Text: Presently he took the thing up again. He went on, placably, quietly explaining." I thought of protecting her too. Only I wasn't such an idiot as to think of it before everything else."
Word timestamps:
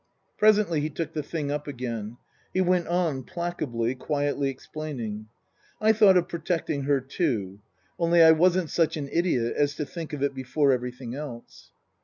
Presently 0.35 0.81
he 0.81 0.89
took 0.89 1.13
the 1.13 1.21
thing 1.21 1.51
up 1.51 1.67
again. 1.67 2.17
He 2.55 2.59
went 2.59 2.87
on, 2.87 3.21
placably, 3.21 3.93
quietly 3.95 4.49
explaining." 4.49 5.27
I 5.79 5.93
thought 5.93 6.17
of 6.17 6.27
protecting 6.27 6.85
her 6.85 6.99
too. 6.99 7.59
Only 7.99 8.23
I 8.23 8.31
wasn't 8.31 8.71
such 8.71 8.97
an 8.97 9.09
idiot 9.11 9.53
as 9.55 9.75
to 9.75 9.85
think 9.85 10.11
of 10.13 10.23
it 10.23 10.33
before 10.33 10.71
everything 10.71 11.13
else." 11.13 11.69